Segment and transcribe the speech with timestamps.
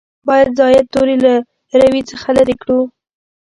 [0.27, 1.33] باید زاید توري له
[1.81, 2.79] روي څخه لرې کړو.